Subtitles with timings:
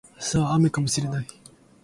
[0.15, 1.27] 明日は雨かもしれない